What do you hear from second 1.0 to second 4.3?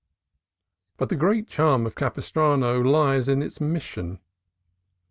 the great charm of Capistrano lies in its Mis sion.